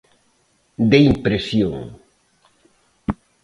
De 0.89 0.97
impresión. 1.11 1.75